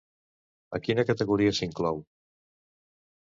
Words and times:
A 0.77 0.79
quina 0.87 1.05
categoria 1.09 1.51
s'inclou? 1.59 2.01